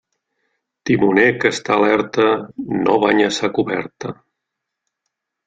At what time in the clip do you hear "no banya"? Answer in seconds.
2.87-3.29